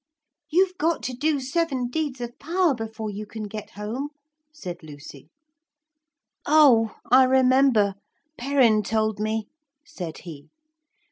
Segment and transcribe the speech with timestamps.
[0.49, 4.09] 'You've got to do seven deeds of power before you can get home,'
[4.51, 5.29] said Lucy.
[6.47, 6.95] 'Oh!
[7.11, 7.93] I remember,
[8.35, 9.47] Perrin told me,'
[9.85, 10.49] said he.